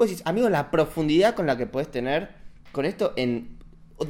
[0.00, 2.30] Vos decís, amigo, la profundidad con la que podés tener
[2.72, 3.58] con esto en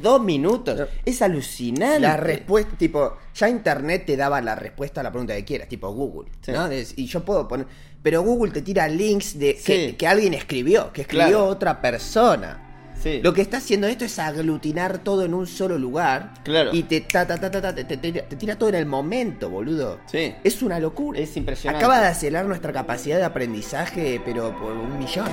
[0.01, 0.79] dos minutos.
[0.79, 0.85] No.
[1.03, 1.99] Es alucinante.
[1.99, 5.91] La respuesta, tipo, ya internet te daba la respuesta a la pregunta que quieras, tipo
[5.93, 6.53] Google, Sí.
[6.53, 6.67] ¿no?
[6.67, 7.67] Es- y yo puedo poner,
[8.01, 9.63] pero Google te tira links de Sí.
[9.65, 11.45] que, que alguien escribió, que escribió Claro.
[11.47, 12.70] otra persona.
[13.01, 13.19] Sí.
[13.23, 16.33] Lo que está haciendo esto es aglutinar todo en un solo lugar.
[16.43, 16.69] Claro.
[16.73, 18.85] Y te, ta, ta, ta, ta, ta, te, te- te- te tira todo en el
[18.85, 19.99] momento, boludo.
[20.05, 20.35] Sí.
[20.43, 21.19] Es una locura.
[21.19, 21.83] Es impresionante.
[21.83, 25.29] Acaba de acelerar nuestra capacidad de aprendizaje, pero por un millón.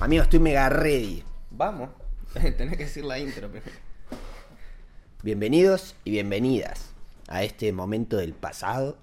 [0.00, 1.22] Amigo, estoy mega ready.
[1.50, 1.90] Vamos.
[2.32, 3.48] Tenés que decir la intro.
[3.52, 3.64] pero-
[5.22, 6.92] Bienvenidos y bienvenidas
[7.28, 8.96] a este momento del pasado.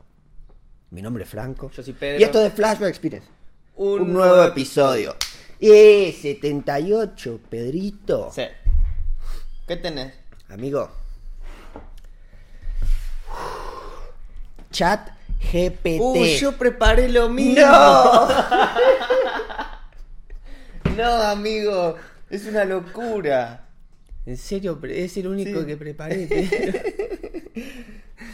[0.90, 1.70] Mi nombre es Franco.
[1.70, 2.20] Yo soy Pedro.
[2.20, 3.30] Y esto es Flashback Experience.
[3.76, 5.16] Un Un, nuevo nuevo episodio.
[5.60, 6.18] ¡Eh!
[6.20, 8.32] 78, Pedrito.
[8.34, 8.42] Sí.
[9.68, 10.16] ¿Qué tenés?
[10.50, 10.90] Amigo.
[14.72, 15.10] Chat
[15.52, 16.00] GPT.
[16.00, 17.62] Uh, yo preparé lo mismo.
[17.62, 18.28] ¡No!
[20.98, 21.96] No, amigo.
[22.28, 23.67] Es una locura.
[24.28, 25.66] En serio, es el único Sí.
[25.66, 26.28] que preparé.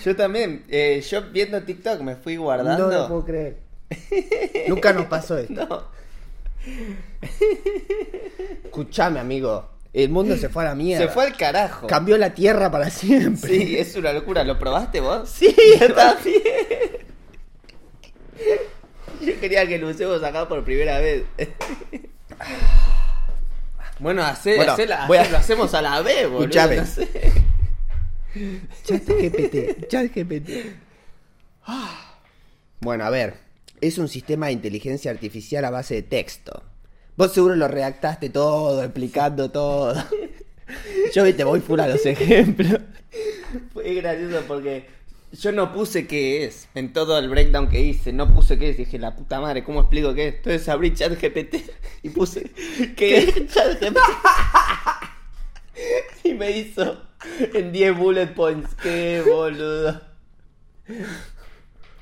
[0.04, 0.66] Yo también.
[0.68, 2.90] eh, yo viendo TikTok me fui guardando.
[2.90, 3.58] No lo puedo creer.
[4.68, 5.54] Nunca nos pasó esto.
[5.70, 6.04] No.
[8.66, 9.70] Escuchame, amigo.
[9.94, 11.06] El mundo se fue a la mierda.
[11.08, 11.88] Se fue al carajo.
[11.88, 13.50] Cambió la tierra para siempre.
[13.52, 14.44] Sí, es una locura.
[14.44, 15.30] ¿Lo probaste vos?
[15.38, 16.42] Sí, Yo también.
[19.22, 21.24] Yo quería que lo usemos acá por primera vez.
[24.00, 24.24] Bueno,
[25.08, 26.42] Bueno, a- lo hacemos a la vez, boludo.
[26.42, 26.76] Escuchame.
[26.78, 27.08] no sé.
[28.84, 29.88] Chat GPT.
[29.88, 30.50] Chat GPT.
[32.80, 33.36] Bueno, a ver.
[33.82, 36.64] Es un sistema de inteligencia artificial a base de texto.
[37.16, 39.94] Vos seguro lo redactaste todo, explicando todo.
[41.14, 42.80] Yo te voy full a los ejemplos.
[43.74, 44.88] Fue gracioso porque
[45.34, 48.14] yo no puse qué es en todo el breakdown que hice.
[48.14, 48.78] No puse qué es.
[48.78, 50.36] Dije, la puta madre, ¿cómo explico qué es?
[50.36, 51.56] Entonces abrí chat GPT
[52.04, 52.52] y puse
[52.96, 53.98] qué es chat GPT.
[56.24, 57.02] Y me hizo
[57.54, 58.76] en 10 bullet points.
[58.76, 60.00] Qué boludo.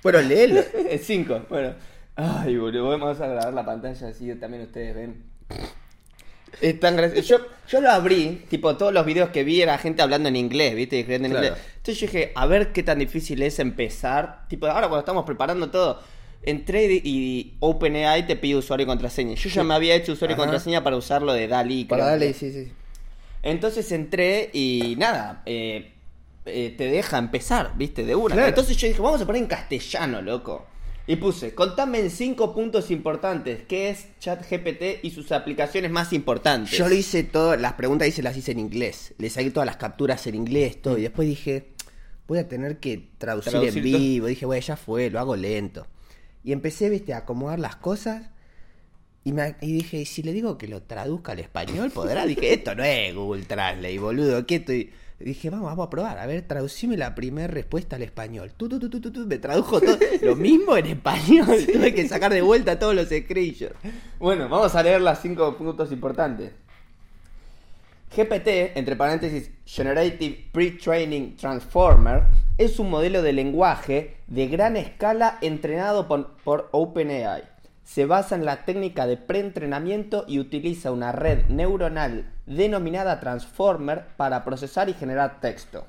[0.03, 0.61] Bueno, léelo.
[0.89, 1.45] En 5.
[1.49, 1.73] Bueno.
[2.15, 2.89] Ay, boludo.
[2.89, 5.23] Vamos a grabar la pantalla así también ustedes ven.
[6.61, 7.27] Es tan gracioso.
[7.37, 10.75] Yo, yo lo abrí, tipo, todos los videos que vi era gente hablando en inglés,
[10.75, 10.97] ¿viste?
[10.97, 11.25] Y en Claro.
[11.25, 11.53] inglés.
[11.77, 14.47] Entonces yo dije, a ver qué tan difícil es empezar.
[14.49, 16.01] Tipo, ahora cuando estamos preparando todo,
[16.43, 19.35] entré y, y OpenAI te pide usuario y contraseña.
[19.35, 20.43] Yo ya me había hecho usuario Ajá.
[20.43, 21.85] y contraseña para usarlo de DALI.
[21.85, 22.33] Para que.
[22.33, 22.71] sí, sí.
[23.43, 25.93] Entonces entré y nada, eh,
[26.45, 28.35] eh, te deja empezar, viste, de una.
[28.35, 28.49] Claro.
[28.49, 30.67] Entonces yo dije, vamos a poner en castellano, loco.
[31.11, 36.71] Y puse, contame en cinco puntos importantes qué es ChatGPT y sus aplicaciones más importantes.
[36.71, 39.13] Yo lo hice todo, las preguntas hice las hice en inglés.
[39.17, 40.97] Le saqué todas las capturas en inglés, todo.
[40.97, 41.73] Y después dije,
[42.29, 43.99] voy a tener que traducir, Traducir en todo.
[43.99, 44.27] vivo.
[44.27, 45.85] Dije, bueno, ya fue, lo hago lento.
[46.45, 48.29] Y empecé, viste, a acomodar las cosas.
[49.23, 52.25] Y, me- y dije, ¿y si le digo que lo traduzca al español, podrá?
[52.25, 54.45] Dije, esto no es Google Translate, boludo.
[54.47, 54.91] ¿Qué estoy?
[55.19, 56.17] Dije, vamos, vamos a probar.
[56.17, 58.51] A ver, traducime la primera respuesta al español.
[58.57, 59.27] Tu, tu, tu, tu, tu.
[59.27, 59.95] Me tradujo todo.
[60.23, 61.57] Lo mismo en español.
[61.71, 63.75] Tuve que sacar de vuelta todos los screenshots.
[64.17, 66.53] Bueno, vamos a leer las cinco puntos importantes.
[68.15, 72.23] GPT, entre paréntesis, Generative Pre-Training Transformer,
[72.57, 77.43] es un modelo de lenguaje de gran escala entrenado por, por OpenAI.
[77.83, 84.43] Se basa en la técnica de preentrenamiento y utiliza una red neuronal denominada Transformer para
[84.43, 85.85] procesar y generar texto.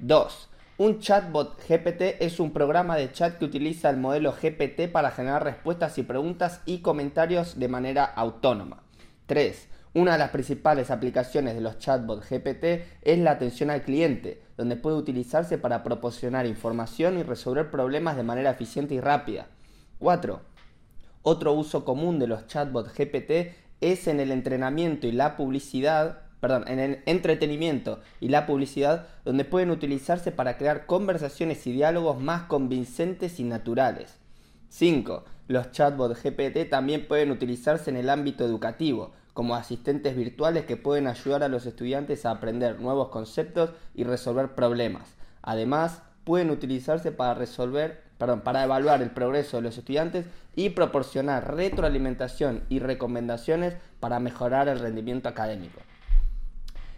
[0.00, 0.50] 2.
[0.76, 5.44] Un chatbot GPT es un programa de chat que utiliza el modelo GPT para generar
[5.44, 8.82] respuestas y preguntas y comentarios de manera autónoma.
[9.26, 9.68] 3.
[9.94, 14.74] Una de las principales aplicaciones de los chatbots GPT es la atención al cliente, donde
[14.74, 19.46] puede utilizarse para proporcionar información y resolver problemas de manera eficiente y rápida.
[20.00, 20.53] 4.
[21.26, 26.64] Otro uso común de los chatbots GPT es en el entrenamiento y la publicidad, perdón,
[26.68, 32.42] en el entretenimiento y la publicidad, donde pueden utilizarse para crear conversaciones y diálogos más
[32.42, 34.18] convincentes y naturales.
[34.68, 35.24] 5.
[35.48, 41.06] Los chatbots GPT también pueden utilizarse en el ámbito educativo, como asistentes virtuales que pueden
[41.06, 45.14] ayudar a los estudiantes a aprender nuevos conceptos y resolver problemas.
[45.40, 50.26] Además, pueden utilizarse para resolver, perdón, para evaluar el progreso de los estudiantes
[50.56, 55.80] y proporcionar retroalimentación y recomendaciones para mejorar el rendimiento académico.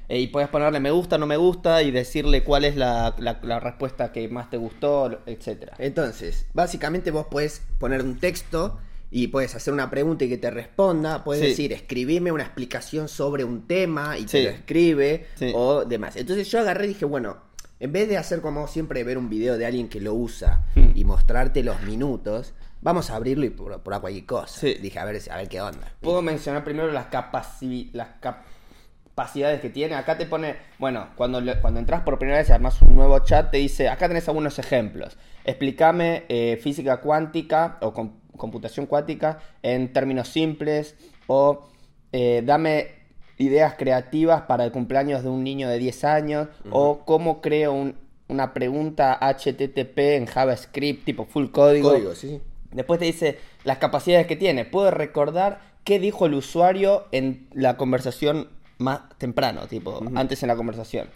[0.09, 3.41] Eh, y puedes ponerle me gusta, no me gusta y decirle cuál es la, la-
[3.43, 5.73] la respuesta que más te gustó, etc.
[5.79, 8.79] Entonces, básicamente vos podés poner un texto
[9.11, 11.49] y puedes hacer una pregunta y que te responda, puedes Sí.
[11.51, 14.27] decir, escribime una explicación sobre un tema y Sí.
[14.29, 15.51] te lo escribe Sí.
[15.55, 16.15] o demás.
[16.17, 17.39] Entonces yo agarré y dije, bueno,
[17.81, 20.91] en vez de hacer como siempre ver un video de alguien que lo usa Hmm.
[20.95, 24.61] y mostrarte los minutos, vamos a abrirlo y por, por cualquier cosa.
[24.61, 24.75] Sí.
[24.75, 25.87] Dije, a ver, a ver qué onda.
[26.01, 29.95] Puedo mencionar primero las, capaci- las capacidades que tiene.
[29.95, 33.51] Acá te pone, bueno, cuando, cuando entras por primera vez y armas un nuevo chat,
[33.51, 35.17] te dice, acá tenés algunos ejemplos.
[35.45, 40.97] Explícame eh, física cuántica o com- computación cuántica en términos simples
[41.27, 41.69] o
[42.13, 42.96] eh, dame
[43.39, 47.95] ideas creativas para el cumpleaños de un niño de 10 años o cómo creo un-
[48.29, 51.91] una pregunta HTTP en JavaScript tipo full código.
[51.91, 52.41] Código, sí, sí.
[52.73, 54.65] Después te dice las capacidades que tiene.
[54.65, 58.49] Puede recordar qué dijo el usuario en la conversación
[58.79, 61.09] más temprano, tipo, antes en la conversación.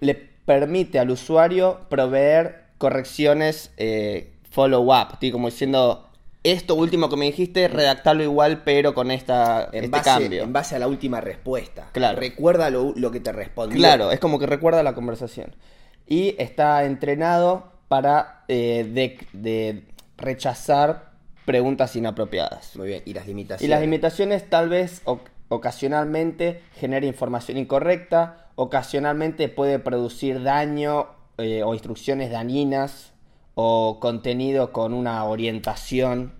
[0.00, 6.08] Le permite al usuario proveer correcciones eh, follow-up, como diciendo,
[6.44, 10.42] esto último que me dijiste, redactarlo igual, pero con esta, En, este base, cambio.
[10.42, 11.88] en base a la última respuesta.
[11.92, 12.20] Claro.
[12.20, 13.76] Recuerda lo, lo que te respondió.
[13.78, 15.56] Claro, es como que recuerda la conversación.
[16.06, 19.84] Y está entrenado para eh, de, de
[20.18, 21.12] rechazar
[21.46, 22.76] preguntas inapropiadas.
[22.76, 23.02] Muy bien.
[23.06, 23.66] Y las limitaciones.
[23.66, 25.02] Y las limitaciones tal vez
[25.48, 31.08] ocasionalmente genera información incorrecta, ocasionalmente puede producir daño
[31.38, 33.13] eh, o instrucciones dañinas
[33.54, 36.32] o contenido con una orientación,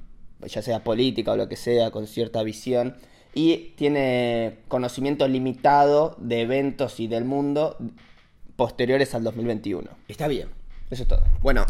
[0.47, 2.97] ya sea política o lo que sea, con cierta visión.
[3.35, 7.77] Y tiene conocimiento limitado de eventos y del mundo
[8.57, 9.91] posteriores al 2021.
[10.07, 10.49] Está bien.
[10.91, 11.23] Eso es todo.
[11.43, 11.65] Bueno,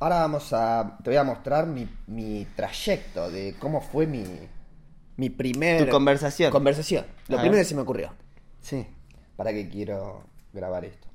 [0.00, 0.98] ahora vamos a.
[1.04, 4.24] Te voy a mostrar mi, mi trayecto de cómo fue mi.
[5.16, 5.84] Mi primer.
[5.84, 6.50] Tu conversación.
[6.50, 7.06] Conversación.
[7.28, 7.64] Lo A primero ver.
[7.64, 8.12] que se me ocurrió.
[8.60, 8.86] Sí.
[9.36, 11.05] ¿Para qué quiero grabar esto?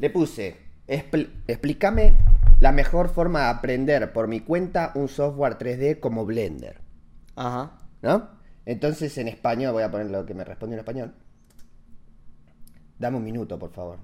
[0.00, 0.56] Le puse.
[0.88, 2.16] "Expl- explícame
[2.58, 6.80] la mejor forma de aprender por mi cuenta un software 3D como Blender.
[7.36, 7.78] Ajá.
[8.02, 8.30] ¿No?
[8.66, 11.14] Entonces en español, voy a poner lo que me respondió en español.
[12.98, 13.98] Dame un minuto, por favor.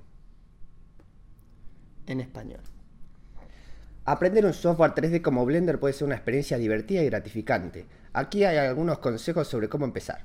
[2.07, 2.61] En español.
[4.05, 7.87] Aprender un software 3D como Blender puede ser una experiencia divertida y gratificante.
[8.13, 10.25] Aquí hay algunos consejos sobre cómo empezar.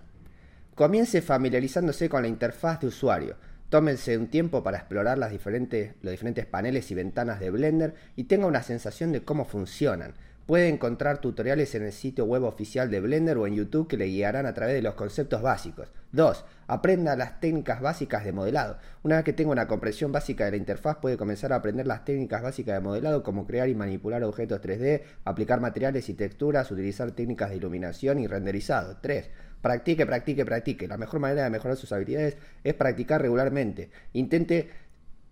[0.76, 3.36] Comience familiarizándose con la interfaz de usuario.
[3.72, 8.64] Tómense un tiempo para explorar los diferentes paneles y ventanas de Blender y tenga una
[8.64, 10.14] sensación de cómo funcionan.
[10.46, 14.08] Puede encontrar tutoriales en el sitio web oficial de Blender o en YouTube que le
[14.08, 15.88] guiarán a través de los conceptos básicos.
[16.12, 16.44] 2.
[16.68, 18.78] Aprenda las técnicas básicas de modelado.
[19.04, 22.04] Una vez que tenga una comprensión básica de la interfaz, puede comenzar a aprender las
[22.04, 27.10] técnicas básicas de modelado como crear y manipular objetos 3D, aplicar materiales y texturas, utilizar
[27.12, 28.98] técnicas de iluminación y renderizado.
[29.00, 29.30] 3.
[29.62, 30.88] Practique, practique, practique.
[30.88, 33.90] La mejor manera de mejorar sus habilidades es practicar regularmente.
[34.14, 34.70] Intente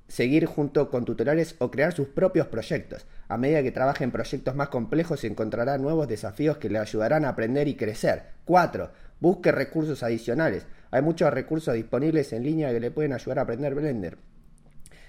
[0.08, 3.06] seguir junto con tutoriales o crear sus propios proyectos.
[3.28, 7.30] A medida que trabaje en proyectos más complejos encontrará nuevos desafíos que le ayudarán a
[7.30, 8.24] aprender y crecer.
[8.46, 8.92] 4.
[9.20, 10.66] Busque recursos adicionales.
[10.92, 14.18] Hay muchos recursos disponibles en línea que le pueden ayudar a aprender Blender,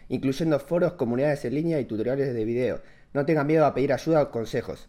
[0.08, 2.82] incluyendo foros, comunidades en línea y tutoriales de video.
[3.14, 4.88] No tenga miedo a pedir ayuda o consejos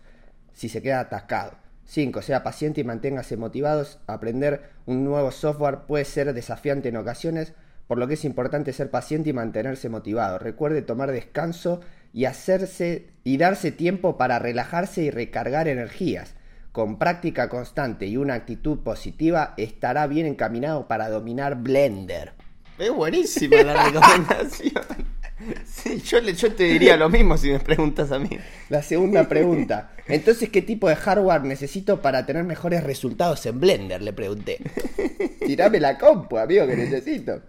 [0.53, 1.60] si se queda atascado.
[1.85, 2.21] 5.
[2.21, 3.99] Sea paciente y manténgase motivados.
[4.07, 7.53] Aprender un nuevo software puede ser desafiante en ocasiones,
[7.87, 10.39] por lo que es importante ser paciente y mantenerse motivado.
[10.39, 11.81] Recuerde tomar descanso
[12.13, 16.35] y hacerse y darse tiempo para relajarse y recargar energías.
[16.71, 22.33] Con práctica constante y una actitud positiva estará bien encaminado para dominar Blender.
[22.77, 24.83] Es buenísima la recomendación.
[25.65, 28.29] Sí, yo, le- yo te diría lo mismo si me preguntas a mí.
[28.69, 29.91] La segunda pregunta.
[30.07, 34.01] Entonces, ¿qué tipo de hardware necesito para tener mejores resultados en Blender?
[34.01, 34.59] Le pregunté.
[35.45, 37.41] Tirame la compu, amigo, que necesito.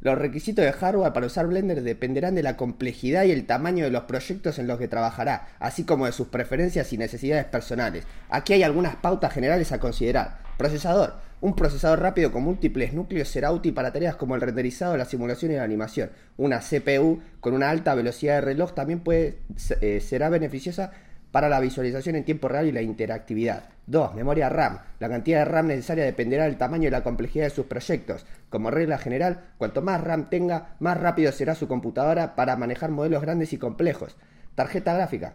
[0.00, 3.90] Los requisitos de hardware para usar Blender dependerán de la complejidad y el tamaño de
[3.90, 8.04] los proyectos en los que trabajará, así como de sus preferencias y necesidades personales.
[8.30, 10.38] Aquí hay algunas pautas generales a considerar.
[10.56, 11.14] Procesador.
[11.40, 15.52] Un procesador rápido con múltiples núcleos será útil para tareas como el renderizado, la simulación
[15.52, 16.10] y la animación.
[16.36, 19.38] Una CPU con una alta velocidad de reloj también puede,
[19.80, 20.90] eh, será beneficiosa
[21.30, 23.68] para la visualización en tiempo real y la interactividad.
[23.86, 24.16] 2.
[24.16, 24.80] Memoria RAM.
[24.98, 28.26] La cantidad de RAM necesaria dependerá del tamaño y la complejidad de sus proyectos.
[28.50, 33.22] Como regla general, cuanto más RAM tenga, más rápido será su computadora para manejar modelos
[33.22, 34.16] grandes y complejos.
[34.56, 35.34] Tarjeta gráfica.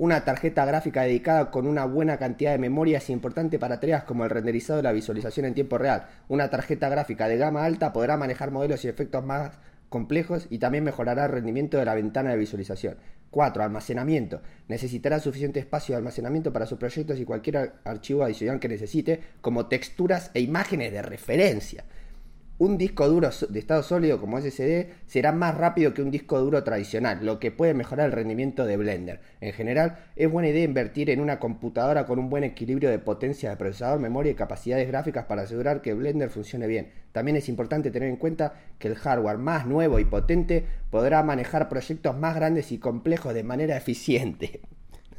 [0.00, 4.24] Una tarjeta gráfica dedicada con una buena cantidad de memoria es importante para tareas como
[4.24, 6.06] el renderizado y la visualización en tiempo real.
[6.28, 9.58] Una tarjeta gráfica de gama alta podrá manejar modelos y efectos más
[9.90, 12.96] complejos y también mejorará el rendimiento de la ventana de visualización.
[13.30, 13.62] 4.
[13.62, 14.40] Almacenamiento.
[14.68, 19.20] Necesitará suficiente espacio de almacenamiento para sus proyectos y cualquier ar- archivo adicional que necesite,
[19.42, 21.84] como texturas e imágenes de referencia.
[22.60, 26.62] Un disco duro de estado sólido como SSD será más rápido que un disco duro
[26.62, 29.20] tradicional, lo que puede mejorar el rendimiento de Blender.
[29.40, 33.48] En general, es buena idea invertir en una computadora con un buen equilibrio de potencia
[33.48, 36.90] de procesador, memoria y capacidades gráficas para asegurar que Blender funcione bien.
[37.12, 41.70] También es importante tener en cuenta que el hardware más nuevo y potente podrá manejar
[41.70, 44.60] proyectos más grandes y complejos de manera eficiente.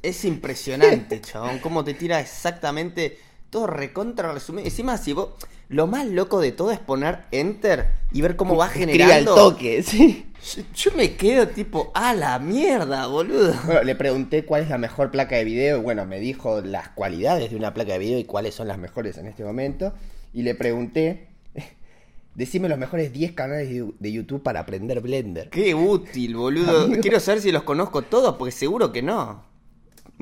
[0.04, 3.18] Es impresionante, chabón, cómo te tira exactamente
[3.52, 4.66] todo recontra resumido.
[4.66, 5.30] Encima, si vos.
[5.70, 9.36] Lo más loco de todo es poner enter y ver cómo va Escribe al generando.
[9.36, 10.26] toque, sí.
[10.56, 13.54] Yo, yo me quedo tipo, a la mierda, boludo.
[13.66, 16.90] Bueno, le pregunté cuál es la mejor placa de video y bueno, me dijo las
[16.90, 19.94] cualidades de una placa de video y cuáles son las mejores en este momento.
[20.34, 21.28] Y le pregunté,
[22.36, 25.50] decime los mejores 10 canales de de YouTube para aprender Blender.
[25.52, 26.86] Qué útil, boludo.
[26.86, 27.02] Amigo.
[27.02, 29.51] Quiero saber si los conozco todos, porque seguro que no.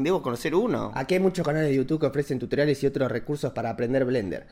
[0.04, 0.92] Debo conocer uno.
[0.96, 4.46] Aquí hay muchos canales de YouTube que ofrecen tutoriales y otros recursos para aprender Blender.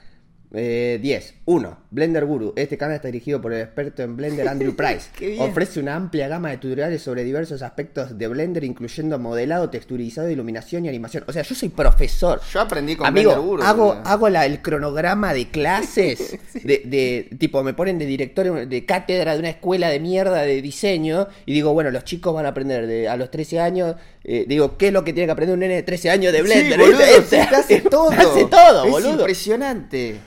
[0.54, 1.34] Eh, 10.
[1.44, 1.78] 1.
[1.92, 2.54] Blender Guru.
[2.56, 5.10] Este canal está dirigido por el experto en Blender Andrew Price.
[5.42, 10.86] Ofrece una amplia gama de tutoriales sobre diversos aspectos de Blender, incluyendo modelado, texturizado, iluminación
[10.86, 11.26] y animación.
[11.28, 12.40] O sea, yo soy profesor.
[12.54, 17.36] Yo aprendí con Amigo, Blender Guru, hago, hago la- el cronograma de clases, de, de-
[17.38, 21.52] tipo, me ponen de director de cátedra de una escuela de mierda de diseño y
[21.52, 23.98] digo, bueno, los chicos van a aprender de, a los 13 años,
[24.30, 26.42] eh, digo, ¿qué es lo que tiene que aprender un nene de 13 años de
[26.42, 26.74] Blender?
[26.74, 28.12] Sí, boludo, sí, te hace todo.
[28.12, 29.12] hace todo, es boludo.
[29.12, 30.20] impresionante.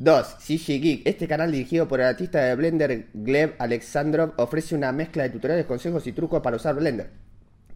[0.00, 0.36] 2.
[0.40, 1.06] CG Geek.
[1.06, 5.64] Este canal dirigido por el artista de Blender Gleb Alexandrov ofrece una mezcla de tutoriales,
[5.66, 7.10] consejos y trucos para usar Blender.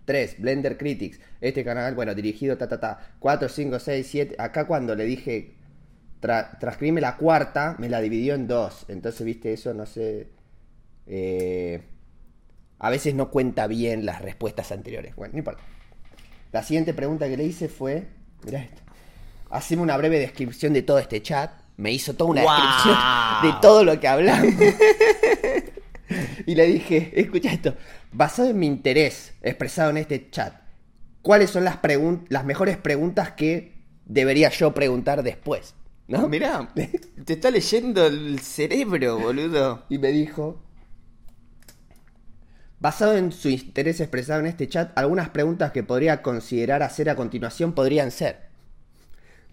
[0.04, 0.40] 3.
[0.40, 1.20] Blender Critics.
[1.40, 2.98] Este canal, bueno, dirigido ta ta ta.
[3.20, 4.34] 4, 5, 6, 7.
[4.38, 5.54] Acá cuando le dije
[6.18, 8.86] tra la cuarta, me la dividió en dos.
[8.88, 10.26] Entonces, viste, eso no sé.
[11.06, 11.80] Eh,
[12.78, 15.16] a veces no cuenta bien las respuestas anteriores.
[15.16, 15.62] Bueno, no importa.
[16.52, 18.06] La siguiente pregunta que le hice fue:
[18.44, 18.80] Mirá esto.
[19.50, 21.50] Haceme una breve descripción de todo este chat.
[21.76, 22.96] Me hizo toda una descripción
[23.42, 24.52] de todo lo que hablamos.
[26.46, 27.74] y le dije, escucha esto,
[28.12, 30.54] basado en mi interés expresado en este chat,
[31.22, 31.78] ¿cuáles son las,
[32.28, 35.74] las mejores preguntas que debería yo preguntar después?
[36.08, 36.28] ¿No?
[36.28, 36.68] Mirá,
[37.24, 39.84] te está leyendo el cerebro, boludo.
[39.90, 40.62] Y me dijo,
[42.80, 47.16] basado en su interés expresado en este chat, algunas preguntas que podría considerar hacer a
[47.16, 48.48] continuación podrían ser,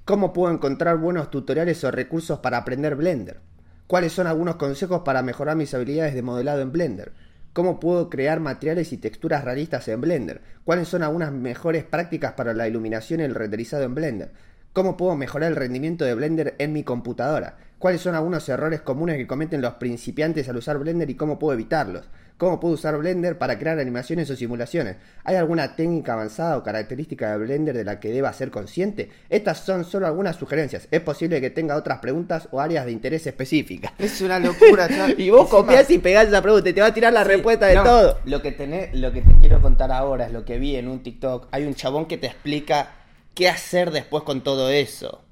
[0.06, 3.40] ¿cómo puedo encontrar buenos tutoriales o recursos para aprender Blender?
[3.88, 7.14] ¿Cuáles son algunos consejos para mejorar mis habilidades de modelado en Blender?
[7.54, 10.42] ¿Cómo puedo crear materiales y texturas realistas en Blender?
[10.64, 14.32] ¿Cuáles son algunas mejores prácticas para la iluminación y el renderizado en Blender?
[14.74, 17.58] ¿Cómo puedo mejorar el rendimiento de Blender en mi computadora?
[17.80, 21.54] ¿Cuáles son algunos errores comunes que cometen los principiantes al usar Blender y cómo puedo
[21.54, 22.10] evitarlos?
[22.38, 24.98] ¿Cómo puedo usar Blender para crear animaciones o simulaciones?
[25.24, 29.10] ¿Hay alguna técnica avanzada o característica de Blender de la que deba ser consciente?
[29.30, 30.90] Estas son solo algunas sugerencias.
[30.92, 33.94] Es posible que tenga otras preguntas o áreas de interés específicas.
[33.98, 35.18] Es una locura, chaval.
[35.18, 37.68] Y vos copias y pegás esa pregunta y te va a tirar la Sí, respuesta
[37.68, 38.20] de no, todo.
[38.26, 41.02] Lo que, tenés, lo que te quiero contar ahora es lo que vi en un
[41.04, 41.48] TikTok.
[41.52, 42.90] Hay un chabón que te explica
[43.34, 45.25] qué hacer después con todo eso.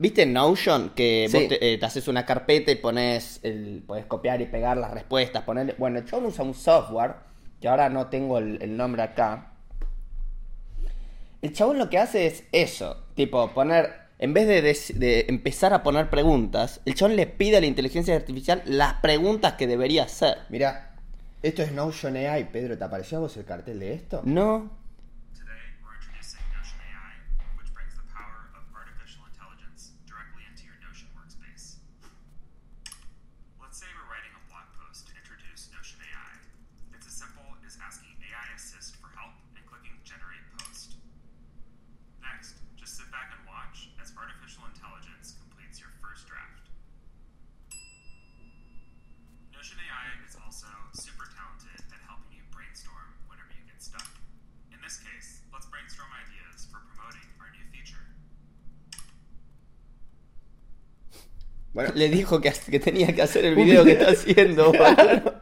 [0.00, 0.90] ¿Viste Notion?
[0.96, 1.36] Que Sí.
[1.36, 4.90] vos te, eh, te haces una carpeta y pones el, podés copiar y pegar las
[4.92, 5.42] respuestas.
[5.44, 7.16] Ponerle, bueno, el chabón usa un software,
[7.60, 9.52] que ahora no tengo el, el nombre acá.
[11.42, 14.62] El chabón lo que hace es eso, tipo poner, en vez de,
[14.98, 19.52] de empezar a poner preguntas, el chabón le pide a la inteligencia artificial las preguntas
[19.54, 20.38] que debería hacer.
[20.48, 20.94] Mirá,
[21.42, 22.44] esto es Notion AI.
[22.44, 24.22] Pedro, ¿te apareció a vos el cartel de esto?
[24.24, 24.70] No,
[44.50, 46.66] artificial intelligence completes your first draft.
[49.54, 54.10] Notion AI is also super talented at helping you brainstorm whenever you get stuck.
[54.74, 58.02] In this case, let's brainstorm ideas for promoting our new feature.
[61.72, 64.72] Bueno, le dijo que, que tenía que hacer el video que está haciendo.
[64.72, 65.39] boludo.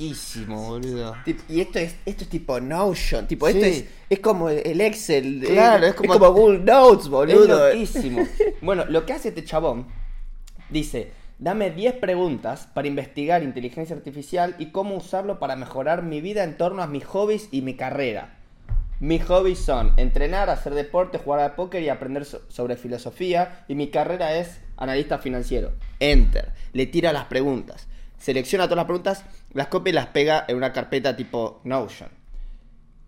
[0.00, 1.16] Loquísimo, boludo.
[1.48, 5.48] Y esto es, esto es tipo Notion, tipo, esto es, es como el Excel, eh,
[5.48, 7.68] Claro, es como- Google Notes, boludo.
[7.68, 8.26] Es loquísimo.
[8.62, 9.86] bueno, lo que hace este chabón,
[10.70, 16.44] dice, dame 10 preguntas para investigar inteligencia artificial y cómo usarlo para mejorar mi vida
[16.44, 18.34] en torno a mis hobbies y mi carrera.
[18.98, 23.64] Mis hobbies son entrenar, hacer deporte, jugar al póker y aprender so- sobre filosofía.
[23.68, 25.72] Y mi carrera es analista financiero.
[26.00, 26.52] Enter.
[26.72, 27.88] Le tira las preguntas.
[28.18, 32.08] Selecciona todas las preguntas, las copia y las pega en una carpeta tipo Notion.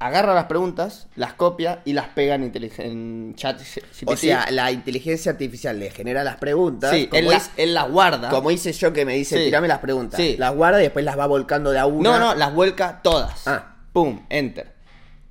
[0.01, 4.09] Agarra las preguntas, las copia y las pega en, en chat GPT.
[4.09, 6.93] O sea, la inteligencia artificial le genera las preguntas.
[6.93, 8.29] sí, como, él, la- es- él las guarda.
[8.29, 9.45] como hice yo que me dice, Sí.
[9.47, 10.21] tirame las preguntas.
[10.21, 10.37] Sí.
[10.39, 12.11] Las guarda y después las va volcando de a una.
[12.11, 13.49] No, no, las vuelca todas.
[13.49, 13.75] Ah.
[13.93, 14.73] Pum, enter.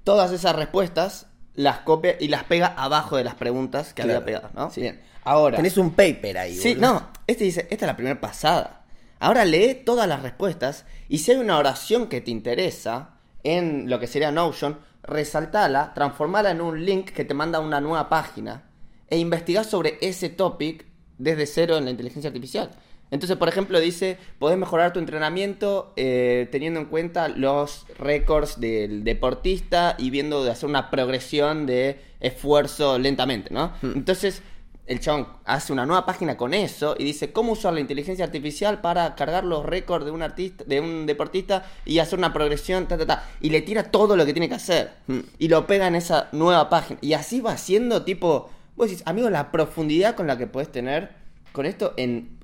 [0.03, 4.17] Todas esas respuestas las copia y las pega abajo de las preguntas que Claro.
[4.19, 4.69] había pegado, ¿no?
[4.69, 4.81] Sí.
[4.81, 5.00] Bien.
[5.24, 5.55] Ahora.
[5.55, 6.57] Tenés un paper ahí.
[6.57, 6.93] Sí, boludo.
[6.93, 8.81] no, este dice, esta es la primera pasada.
[9.19, 14.00] Ahora lee todas las respuestas y si hay una oración que te interesa en lo
[14.00, 18.69] que sería Notion, resaltala, transformala en un link que te manda a una nueva página
[19.09, 20.86] e investigá sobre ese topic
[21.17, 22.71] desde cero en la inteligencia artificial.
[23.09, 29.05] Entonces, por ejemplo, dice, podés mejorar tu entrenamiento eh, teniendo en cuenta los récords del
[29.05, 33.71] deportista y viendo de hacer una progresión de esfuerzo lentamente, ¿no?
[33.81, 34.41] Entonces,
[34.88, 38.79] el chabón hace una nueva página con eso y dice cómo usar la inteligencia artificial
[38.82, 42.98] para cargar los récords de un artista, de un deportista y hacer una progresión, ta,
[42.98, 43.24] ta, ta.
[43.41, 44.91] Y le tira todo lo que tiene que hacer.
[45.08, 45.20] Hmm.
[45.39, 47.00] Y lo pega en esa nueva página.
[47.01, 48.50] Y así va siendo tipo.
[48.75, 51.12] Vos decís, amigo, la profundidad con la que podés tener
[51.51, 52.38] con esto en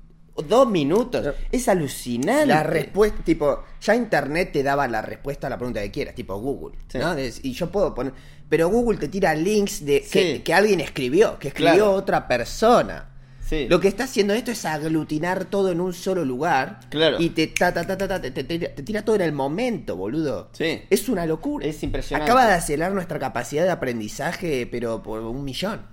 [0.48, 1.26] dos minutos.
[1.52, 2.46] Es alucinante.
[2.46, 6.36] La respuesta, tipo, ya internet te daba la respuesta a la pregunta que quieras, tipo
[6.38, 6.98] Google, Sí.
[6.98, 7.12] ¿no?
[7.14, 8.12] Es- Y yo puedo poner,
[8.54, 10.42] pero Google te tira links de que, Sí.
[10.44, 11.90] que alguien escribió, que escribió Claro.
[11.90, 13.08] otra persona.
[13.44, 13.66] Sí.
[13.68, 16.78] Lo que está haciendo esto es aglutinar todo en un solo lugar.
[16.88, 17.16] Claro.
[17.20, 19.32] Y te, ta, ta, ta, ta, ta, te, te- te- te tira todo en el
[19.32, 20.50] momento, boludo.
[20.52, 20.82] Sí.
[20.88, 21.66] Es una locura.
[21.66, 22.30] Es impresionante.
[22.30, 25.84] Acaba de acelerar nuestra capacidad de aprendizaje, pero por un millón.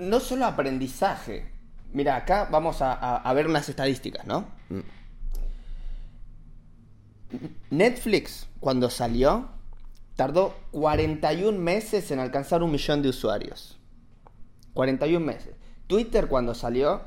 [0.00, 1.50] No solo aprendizaje.
[1.94, 4.48] Mira, acá vamos a, a- a ver unas estadísticas, ¿no?
[7.70, 9.48] Netflix, cuando salió,
[10.20, 13.78] tardó 41 meses en alcanzar un millón de usuarios.
[14.74, 15.54] 41 meses.
[15.86, 17.00] Twitter, cuando salió,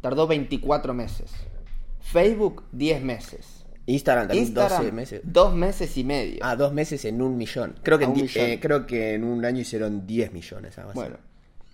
[0.00, 1.32] tardó 24 meses.
[1.98, 3.64] Facebook, 10 meses.
[3.86, 5.20] Instagram también Instagram, 12 meses.
[5.24, 6.38] dos meses y medio.
[6.42, 7.74] Ah, dos meses en un millón.
[7.82, 8.28] Creo que, en millón.
[8.46, 10.78] eh, creo que en un año hicieron 10 millones.
[10.78, 10.92] algo.
[10.92, 11.16] Bueno,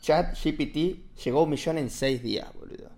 [0.01, 2.89] ChatGPT llegó a un millón en 6 días, boludo.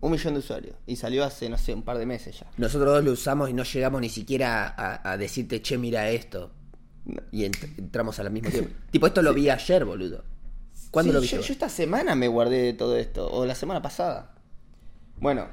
[0.00, 0.76] Un millón de usuarios.
[0.86, 2.50] Y salió hace, no sé, un par de meses ya.
[2.58, 6.52] Nosotros dos lo usamos y no llegamos ni siquiera a, a decirte, che, mira esto.
[7.30, 8.70] Y ent- entramos al mismo tiempo.
[8.90, 10.24] tipo, esto lo vi ayer, boludo.
[10.90, 11.42] ¿Cuándo Sí, lo vi yo, yo?
[11.42, 14.34] yo esta semana me guardé de todo esto, o la semana pasada.
[15.18, 15.46] Bueno,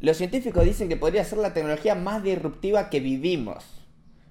[0.00, 3.64] los científicos dicen que podría ser la tecnología más disruptiva que vivimos,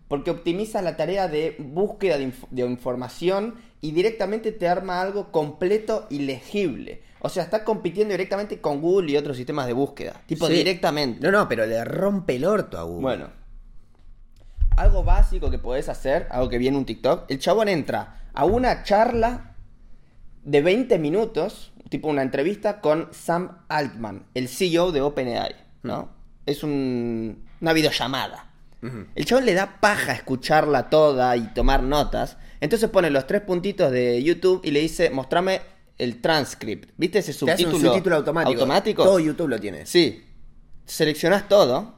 [0.07, 5.31] porque optimiza la tarea de búsqueda de, inf- de información y directamente te arma algo
[5.31, 7.03] completo y legible.
[7.19, 10.21] O sea, está compitiendo directamente con Google y otros sistemas de búsqueda.
[10.27, 10.53] Tipo, Sí.
[10.53, 11.19] directamente.
[11.21, 13.01] No, no, pero le rompe el orto a Google.
[13.01, 13.29] Bueno,
[14.77, 18.83] algo básico que podés hacer, algo que viene un TikTok, el chabón entra a una
[18.83, 19.55] charla
[20.43, 26.09] de 20 minutos, tipo una entrevista con Sam Altman, el CEO de OpenAI, ¿no?
[26.45, 28.45] Es un- una videollamada.
[29.15, 32.37] El chabón le da paja escucharla toda y tomar notas.
[32.61, 35.59] Entonces pone los tres puntitos de YouTube y le dice, mostrame
[35.97, 36.91] el transcript.
[36.95, 37.75] ¿Viste ese Te hace subtítulo?
[37.77, 38.51] un subtítulo automático.
[38.53, 39.03] automático?
[39.03, 39.85] Todo YouTube lo tiene.
[39.87, 40.23] Sí.
[40.85, 41.95] Seleccionás todo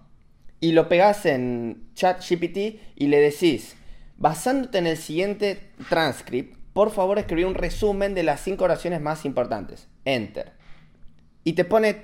[0.59, 2.57] y lo pegás en ChatGPT
[2.95, 3.75] y le decís,
[4.17, 9.25] basándote en el siguiente transcript, por favor escribí un resumen de las cinco oraciones más
[9.25, 9.87] importantes.
[10.05, 10.57] Enter.
[11.45, 11.95] Y te pone,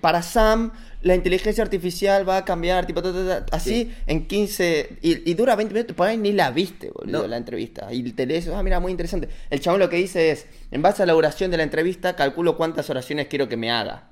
[0.00, 3.94] para Sam, la inteligencia artificial va a cambiar, tipo, ta, ta, ta, así, Sí.
[4.08, 7.28] en 15, y, y dura 20 minutos, por ahí ni la viste, boludo, No.
[7.28, 7.92] la entrevista.
[7.92, 9.28] Y te lees, ah, mira, muy interesante.
[9.48, 12.56] El chabón lo que dice es, en base a la duración de la entrevista, calculo
[12.56, 14.09] cuántas oraciones quiero que me haga.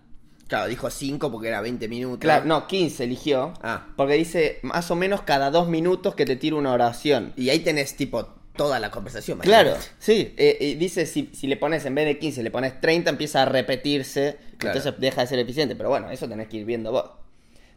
[0.49, 2.21] Claro, dijo 5 porque era 20 minutos.
[2.21, 3.53] Claro, no, 15 eligió.
[3.63, 3.87] Ah.
[3.97, 7.35] Porque dice más o menos cada dos minutos que te tiro una oración.
[7.37, 8.25] Y ahí tenés, tipo,
[8.57, 9.39] toda la conversación.
[9.41, 9.95] Claro, imagínate.
[9.99, 10.35] sí.
[10.39, 13.43] eh, y dice si, si le pones en vez de 15, le pones 30, empieza
[13.43, 14.39] a repetirse.
[14.57, 14.77] Claro.
[14.77, 15.77] Entonces deja de ser eficiente.
[15.77, 17.05] Pero bueno, eso tenés que ir viendo vos.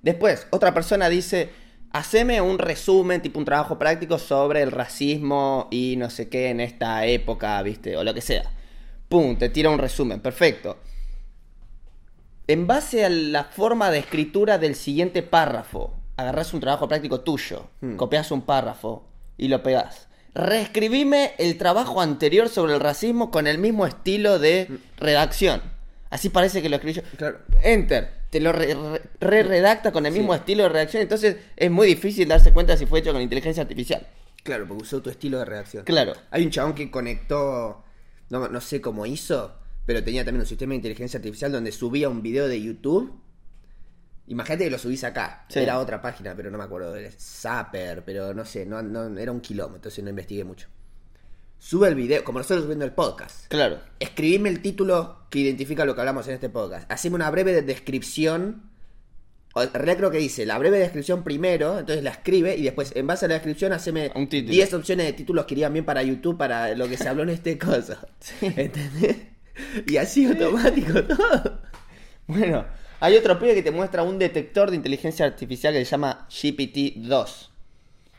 [0.02, 1.50] Después, otra persona dice.
[1.94, 6.62] Haceme un resumen, tipo un trabajo práctico sobre el racismo y no sé qué en
[6.62, 7.98] esta época, ¿viste?
[7.98, 8.50] O lo que sea.
[9.10, 10.78] Pum, te tira un resumen, perfecto.
[12.52, 17.68] En base a la forma de escritura del siguiente párrafo, agarrás un trabajo práctico tuyo,
[17.80, 17.96] Hmm.
[17.96, 20.10] copias un párrafo y lo pegás.
[20.36, 25.62] Reescribime el trabajo anterior sobre el racismo con el mismo estilo de redacción.
[26.10, 27.04] Así parece que lo escribí yo.
[27.16, 27.40] Claro.
[27.64, 28.10] Enter.
[28.30, 31.04] Te lo re- re- re-redacta con el mismo estilo de redacción.
[31.04, 34.06] Entonces es muy difícil darse cuenta si fue hecho con inteligencia artificial.
[34.44, 35.86] Claro, porque usó tu estilo de redacción.
[35.86, 36.14] Claro.
[36.32, 37.82] Hay un chabón que conectó,
[38.30, 39.54] no, no sé cómo hizo,
[39.86, 43.22] pero tenía también un sistema de inteligencia artificial donde subía un video de YouTube
[44.32, 45.46] Imagínate que lo subís acá.
[45.50, 45.60] Sí.
[45.60, 46.96] Era otra página, pero no me acuerdo.
[46.96, 50.68] Era Zapper, pero no sé, no, no, era un kilómetro, entonces no investigué mucho.
[51.60, 53.48] Sube el video, como nosotros subiendo el podcast.
[53.48, 53.80] Claro.
[54.00, 56.90] Escribime el título que identifica lo que hablamos en este podcast.
[56.90, 58.72] Haceme una breve descripción.
[59.54, 63.06] O, realidad creo que dice la breve descripción primero, entonces la escribe y después en
[63.06, 64.54] base a la descripción haceme Un título.
[64.54, 67.30] 10 opciones de títulos que irían bien para YouTube para lo que se habló en
[67.32, 68.08] este cosa.
[68.42, 69.31] ¿Entendés?
[69.88, 71.60] Y así automático todo.
[72.28, 72.66] Bueno,
[73.00, 77.50] hay otro pibe que te muestra un detector de inteligencia artificial que se llama GPT-2.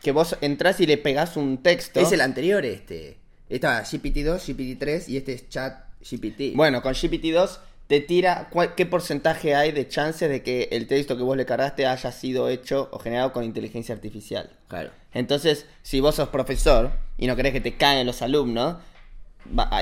[0.02, 2.00] Que vos entras y le pegás un texto.
[2.00, 3.18] Es el anterior este.
[3.48, 6.54] Estaba GPT-2, GPT-3 y este es Chat GPT.
[6.56, 11.16] Bueno, con GPT-2 te tira cuál- qué porcentaje hay de chances de que el texto
[11.16, 14.50] que vos le cargaste haya sido hecho o generado con inteligencia artificial.
[14.68, 14.90] Claro.
[15.12, 18.76] Entonces, si vos sos profesor y no querés que te caigan los alumnos,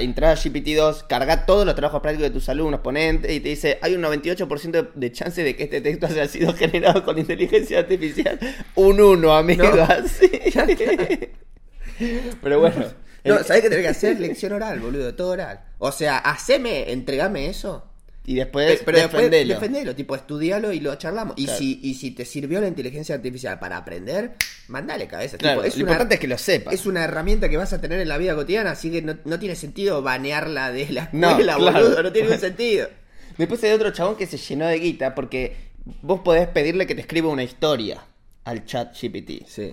[0.01, 3.79] entrar a GPT-2, carga todos los trabajos prácticos de tus alumnos, ponente y te dice,
[3.83, 8.39] hay un 98% de, chance de que este texto haya sido generado con inteligencia artificial.
[8.75, 9.65] Un 1, amigo.
[9.65, 9.83] No.
[9.83, 10.31] así.
[12.43, 12.85] Pero bueno.
[13.25, 14.19] No, ¿sabés qué tenés que hacer?
[14.19, 15.61] Lección oral, boludo, todo oral.
[15.79, 17.90] O sea, haceme, entregame eso.
[18.31, 19.55] Y después, Pero, después defendelo.
[19.55, 21.35] defendelo, tipo, estudialo y lo charlamos.
[21.37, 24.35] Y, si, y si te sirvió la inteligencia artificial para aprender,
[24.69, 25.37] mandale cabeza.
[25.37, 26.73] Claro, Tipo, es lo una- importante es que lo sepas.
[26.75, 29.39] Es una herramienta que vas a tener en la vida cotidiana, así que no, no
[29.41, 31.85] tiene sentido banearla de la No, escuela, claro.
[31.87, 32.03] boludo.
[32.05, 32.89] No tiene ningún sentido.
[33.37, 35.57] Después hay otro chabón que se llenó de guita porque
[36.03, 38.01] vos podés pedirle que te escriba una historia
[38.45, 39.45] al chat GPT.
[39.49, 39.73] Sí.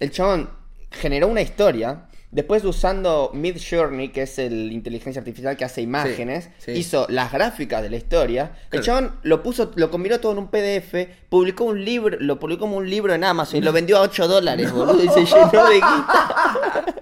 [0.00, 0.48] El chabón
[0.90, 6.50] generó una historia, después usando Mid Journey, que es el inteligencia artificial que hace imágenes,
[6.58, 6.72] sí.
[6.72, 8.52] hizo las gráficas de la historia.
[8.70, 12.60] El chabón lo puso, lo combinó todo en un PDF, publicó un libro, lo publicó
[12.60, 15.68] como un libro en Amazon y lo vendió a 8 dólares, boludo, y se llenó
[15.68, 16.94] de guita.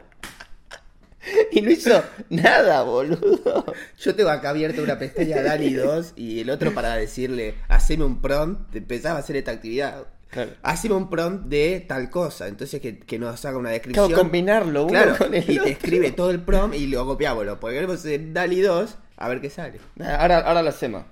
[1.51, 3.65] Y no hizo nada, boludo.
[3.99, 8.21] Yo tengo acá abierta una pestaña Dali 2 y el otro para decirle, haceme un
[8.21, 10.07] prompt, empezaba a hacer esta actividad.
[10.31, 10.53] Claro.
[10.62, 14.09] Haceme un prompt de tal cosa, entonces que, que nos haga una descripción.
[14.09, 17.47] Claro, combinarlo uno Claro, con el y te escribe todo el prompt y lo copiamos,
[17.47, 19.81] lo ponemos en Dali 2 a ver qué sale.
[20.01, 21.05] Ahora, ahora lo hacemos.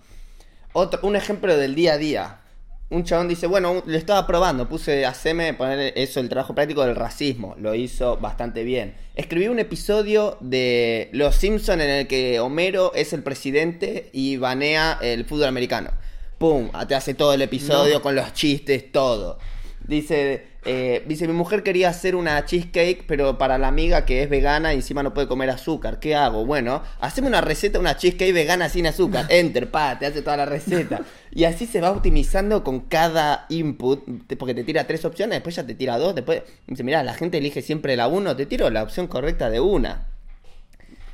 [0.72, 2.40] Otro, un ejemplo del día a día.
[2.90, 6.94] Un chabón dice, bueno, lo estaba probando, puse haceme poner eso, el trabajo práctico del
[6.94, 7.56] racismo.
[7.58, 8.94] Lo hizo bastante bien.
[9.14, 14.98] Escribí un episodio de Los Simpson en el que Homero es el presidente y banea
[15.00, 15.90] el fútbol americano.
[16.38, 19.38] Pum, te hace todo el episodio con los chistes, todo.
[19.86, 24.30] Dice, eh, dice, mi mujer quería hacer una cheesecake, pero para la amiga que es
[24.30, 26.00] vegana y encima no puede comer azúcar.
[26.00, 26.46] ¿Qué hago?
[26.46, 29.26] Bueno, haceme una receta, una cheesecake vegana sin azúcar.
[29.30, 31.02] Enter, pa, te hace toda la receta.
[31.30, 34.04] Y así se va optimizando con cada input,
[34.38, 37.38] porque te tira tres opciones, después ya te tira dos, después dice, mira, la gente
[37.38, 40.13] elige siempre la uno, te tiro la opción correcta de una.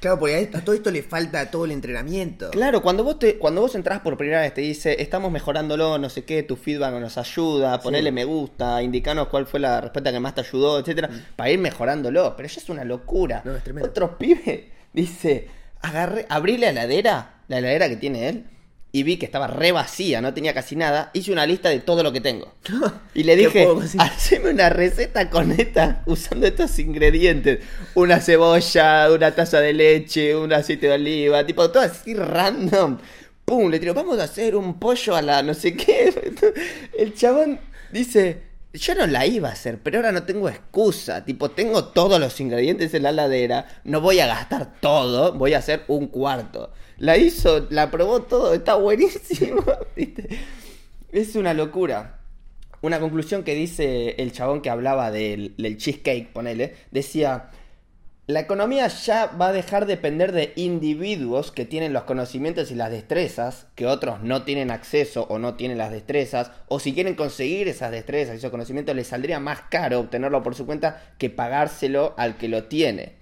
[0.00, 2.50] Claro, porque a, todo esto le falta todo el entrenamiento.
[2.50, 6.08] Claro, cuando vos te, cuando vos entras por primera vez te dice, estamos mejorándolo, no
[6.08, 10.18] sé qué, tu feedback nos ayuda, ponele me gusta, indicanos cuál fue la respuesta que
[10.18, 12.34] más te ayudó, etcétera, para ir mejorándolo.
[12.34, 13.42] Pero ya es una locura.
[13.44, 13.48] Mm.
[13.48, 13.88] No, es tremendo.
[13.90, 15.48] Otro pibe dice,
[15.82, 18.46] agarré, abrí la heladera, la heladera que tiene él,
[18.92, 22.02] y vi que estaba re vacía, no tenía casi nada, hice una lista de todo
[22.02, 22.52] lo que tengo.
[23.14, 27.60] Y le ¿Qué dije, haceme una receta con esta, usando estos ingredientes.
[27.94, 32.98] Una cebolla, una taza de leche, un aceite de oliva, tipo todo así random.
[33.44, 36.14] Pum, le tiro, vamos a hacer un pollo a la no sé qué.
[36.98, 37.58] El chabón
[37.92, 41.24] dice, yo no la iba a hacer, pero ahora no tengo excusa.
[41.24, 45.58] Tipo, tengo todos los ingredientes en la heladera, no voy a gastar todo, voy a
[45.58, 46.72] hacer un cuarto.
[47.00, 49.64] La hizo, la probó todo, está buenísimo.
[49.96, 50.28] ¿viste?
[51.10, 52.18] Es una locura.
[52.82, 57.50] Una conclusión que dice el chabón que hablaba del, cheesecake, ponele, decía,
[58.26, 62.74] la economía ya va a dejar de depender de individuos que tienen los conocimientos y
[62.74, 67.14] las destrezas, que otros no tienen acceso o no tienen las destrezas, o si quieren
[67.14, 71.30] conseguir esas destrezas y esos conocimientos les saldría más caro obtenerlo por su cuenta que
[71.30, 73.19] pagárselo al que lo tiene.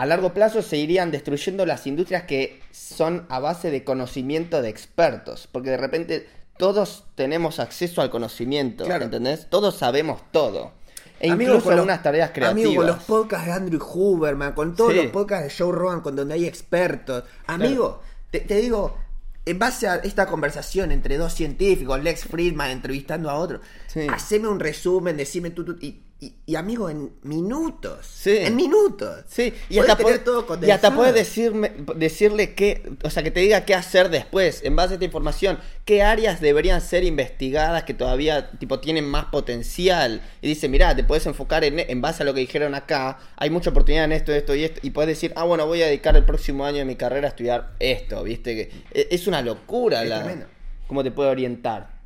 [0.00, 4.70] A largo plazo se irían destruyendo las industrias que son a base de conocimiento de
[4.70, 9.04] expertos, porque de repente todos tenemos acceso al conocimiento, Claro.
[9.04, 9.48] ¿entendés?
[9.50, 10.72] Todos sabemos todo.
[11.20, 12.64] E Amigo, incluso los- algunas tareas creativas.
[12.64, 14.96] Amigo, con los podcasts de Andrew Huberman, con todos Sí.
[15.02, 17.24] los podcasts de Joe Rogan, con donde hay expertos.
[17.46, 18.96] Amigo, te, te digo,
[19.44, 24.06] en base a esta conversación entre dos científicos, Lex Friedman entrevistando a otro, Sí.
[24.10, 28.06] haceme un resumen, decime tú, tú y, y- y, amigo, en minutos.
[28.06, 28.36] Sí.
[28.38, 29.24] En minutos.
[29.28, 30.74] Sí, y hasta, puede- todo y condensado.
[30.74, 34.92] hasta puedes decirme, decirle qué, o sea, que te diga qué hacer después, en base
[34.92, 40.20] a esta información, qué áreas deberían ser investigadas que todavía, tipo, tienen más potencial.
[40.42, 43.50] Y dice, mira, te puedes enfocar en, en base a lo que dijeron acá, hay
[43.50, 46.16] mucha oportunidad en esto, esto y esto, y puedes decir, ah, bueno, voy a dedicar
[46.16, 48.54] el próximo año de mi carrera a estudiar esto, ¿viste?
[48.54, 50.46] que e- Es una locura Es la,
[50.86, 51.99] cómo te puede orientar.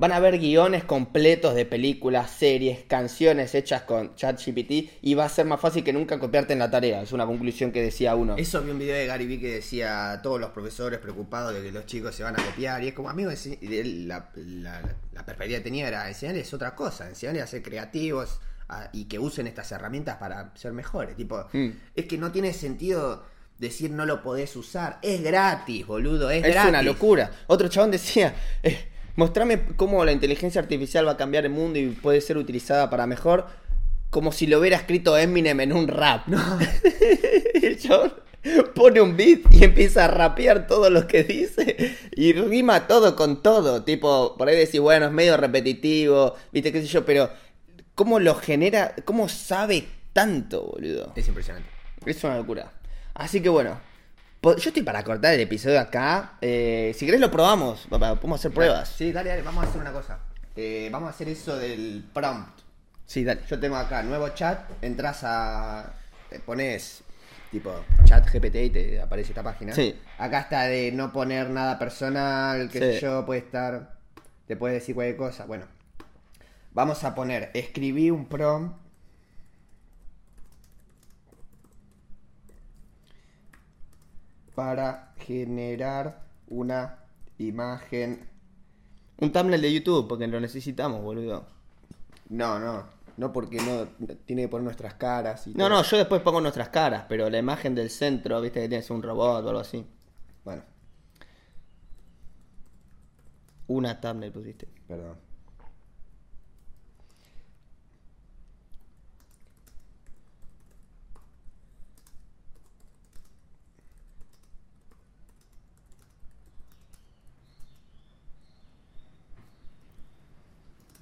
[0.00, 5.28] Van a haber guiones completos de películas, series, canciones hechas con ChatGPT y va a
[5.28, 7.02] ser más fácil que nunca copiarte en la tarea.
[7.02, 8.36] Es una conclusión que decía uno.
[8.38, 11.70] Eso vi un video de Gary Vee que decía todos los profesores preocupados de que
[11.70, 12.82] los chicos se van a copiar.
[12.82, 17.42] Y es como, amigo, la, la- la perspectiva que tenía era enseñarles otra cosa, enseñarles
[17.42, 21.14] a ser creativos a- y que usen estas herramientas para ser mejores.
[21.14, 21.68] Tipo, Mm.
[21.94, 23.22] es que no tiene sentido
[23.58, 24.98] decir no lo podés usar.
[25.02, 26.70] Es gratis, boludo, es, Es gratis.
[26.70, 27.30] una locura.
[27.48, 31.88] Otro chabón decía, eh, mostrame cómo la inteligencia artificial va a cambiar el mundo y
[31.90, 33.46] puede ser utilizada para mejor,
[34.10, 36.26] como si lo hubiera escrito Eminem en un rap.
[37.62, 38.12] el chabón
[38.74, 43.42] pone un beat y empieza a rapear todo lo que dice y rima todo con
[43.42, 43.84] todo.
[43.84, 47.30] Tipo, por ahí decís, bueno, es medio repetitivo, viste qué sé yo, pero
[47.94, 48.94] ¿cómo lo genera?
[49.04, 51.12] ¿Cómo sabe tanto, boludo?
[51.16, 51.68] Es impresionante.
[52.06, 52.72] Es una locura.
[53.14, 53.78] Así que bueno,
[54.42, 56.38] yo estoy para cortar el episodio acá.
[56.40, 58.88] Eh, si querés lo probamos, podemos hacer pruebas.
[58.88, 60.18] Sí, dale, dale, vamos a hacer una cosa.
[60.56, 62.60] Eh, vamos a hacer eso del prompt.
[63.04, 63.42] Sí, dale.
[63.48, 65.92] Yo tengo acá nuevo chat, entras a.
[66.28, 67.02] Te pones
[67.50, 67.72] tipo
[68.04, 69.74] chat GPT y te aparece esta página.
[69.74, 69.98] Sí.
[70.18, 73.94] Acá está de no poner nada personal, qué sé yo, puede estar.
[74.46, 75.44] Te puede decir cualquier cosa.
[75.44, 75.66] Bueno,
[76.72, 78.76] vamos a poner, escribí un prompt.
[84.60, 86.98] Para generar una
[87.38, 88.28] imagen.
[89.16, 91.46] Un thumbnail de YouTube, porque lo necesitamos, boludo.
[92.28, 92.84] No, no,
[93.16, 93.86] no porque no
[94.26, 95.68] tiene que poner nuestras caras y No, todo.
[95.70, 99.02] no, yo después pongo nuestras caras, pero la imagen del centro, viste que tienes un
[99.02, 99.82] robot o algo así.
[100.44, 100.62] Bueno,
[103.68, 104.68] Una thumbnail pusiste.
[104.86, 105.16] perdón.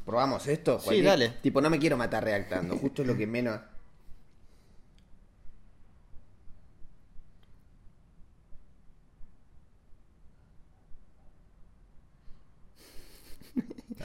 [0.09, 0.81] ¿Probamos esto?
[0.81, 1.29] Sí, dale.
[1.43, 3.61] Tipo, no me quiero matar reactando, justo es lo que menos...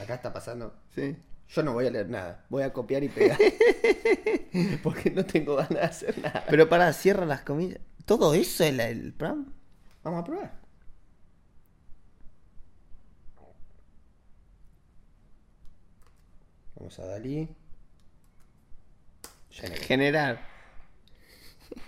[0.00, 0.74] Acá está pasando...
[0.94, 1.16] Sí.
[1.48, 3.38] Yo no voy a leer nada, voy a copiar y pegar.
[4.82, 6.44] Porque no tengo ganas de hacer nada.
[6.48, 7.80] Pero para, cierra las comillas.
[8.06, 9.50] ¿Todo eso es la- el prompt?
[10.02, 10.63] Vamos a probar.
[16.84, 17.48] Vamos a Dalí.
[19.48, 20.38] Generar.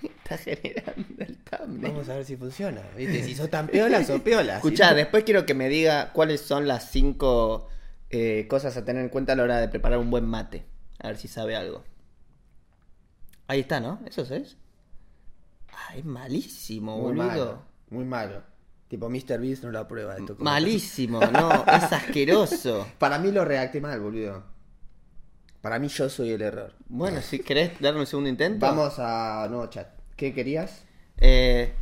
[0.03, 1.93] Está generando el thumbnail.
[1.93, 2.81] Vamos a ver si funciona.
[2.97, 3.23] ¿Viste?
[3.23, 4.57] Si sos tan piolas o piolas.
[4.57, 7.69] Escuchá, después quiero que me diga cuáles son las cinco
[8.09, 10.65] eh, cosas a tener en cuenta a la hora de preparar un buen mate.
[10.99, 11.85] A ver si sabe algo.
[13.49, 14.01] Ahí está, ¿no?
[14.07, 14.57] ¿Eso es?
[15.75, 17.27] Ah, es malísimo, Muy boludo.
[17.27, 17.63] malo.
[17.91, 18.43] Muy malo.
[18.89, 19.39] Tipo, Mr.
[19.43, 22.87] Beast no lo aprueba Malísimo, no, es asqueroso.
[22.99, 24.56] Para mí lo redacté mal, boludo.
[25.66, 26.74] Para mí yo soy el error.
[26.87, 28.64] Bueno, si querés darme un segundo intento.
[28.64, 29.88] Vamos a nuevo chat.
[30.14, 30.85] ¿Qué querías?
[31.18, 31.72] Eh,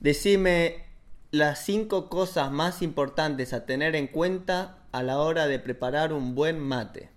[0.00, 0.82] decime
[1.30, 6.34] las cinco cosas más importantes a tener en cuenta a la hora de preparar un
[6.34, 7.08] buen mate.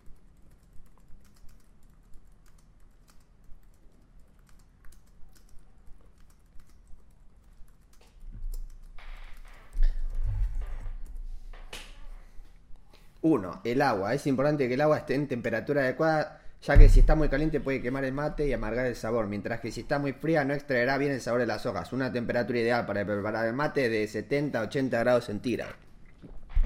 [13.21, 14.13] Uno, el agua.
[14.13, 17.59] Es importante que el agua esté en temperatura adecuada, ya que si está muy caliente
[17.59, 20.53] puede quemar el mate y amargar el sabor, mientras que si está muy fría no
[20.53, 21.91] extraerá bien el sabor de las hojas.
[21.93, 25.75] Una temperatura ideal para preparar el mate de 70 a 80 grados centígrados.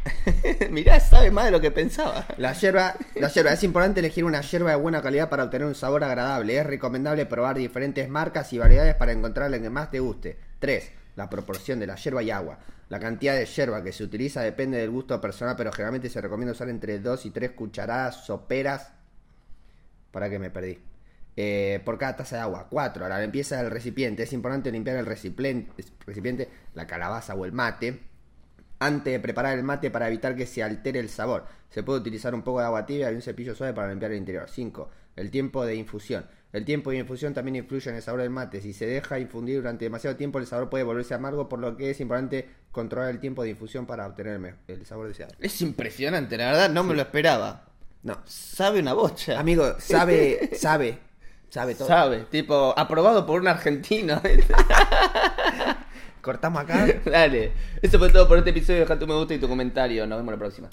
[0.69, 2.25] Mirá, sabe más de lo que pensaba.
[2.37, 5.75] La yerba, la yerba, es importante elegir una yerba de buena calidad para obtener un
[5.75, 6.57] sabor agradable.
[6.57, 10.37] Es recomendable probar diferentes marcas y variedades para encontrar la que más te guste.
[10.59, 11.02] 3.
[11.15, 12.59] La proporción de la yerba y agua.
[12.89, 16.53] La cantidad de yerba que se utiliza depende del gusto personal, pero generalmente se recomienda
[16.53, 18.93] usar entre 2 y 3 cucharadas soperas.
[20.11, 20.79] Para que me perdí.
[21.35, 22.67] Eh, por cada taza de agua.
[22.69, 23.05] 4.
[23.05, 24.23] A la limpieza del recipiente.
[24.23, 27.99] Es importante limpiar el recipiente, la calabaza o el mate
[28.79, 31.45] antes de preparar el mate para evitar que se altere el sabor.
[31.69, 34.17] Se puede utilizar un poco de agua tibia y un cepillo suave para limpiar el
[34.17, 34.49] interior.
[34.49, 34.89] 5.
[35.15, 36.25] El tiempo de infusión.
[36.53, 38.61] El tiempo de infusión también influye en el sabor del mate.
[38.61, 41.89] Si se deja infundir durante demasiado tiempo, el sabor puede volverse amargo, por lo que
[41.89, 45.33] es importante controlar el tiempo de infusión para obtener el, sabor deseado.
[45.39, 47.65] Es impresionante, la verdad, no me lo esperaba.
[48.03, 48.21] No.
[48.25, 49.39] Sabe una bocha.
[49.39, 50.99] Amigo, sabe, sabe,
[51.49, 51.87] sabe todo.
[51.87, 54.21] Sabe, tipo, aprobado por un argentino.
[56.21, 56.87] Cortamos acá.
[57.05, 57.51] Dale.
[57.81, 58.81] Eso fue todo por este episodio.
[58.81, 60.05] Deja tu me gusta y tu comentario.
[60.05, 60.69] Nos vemos la próxima.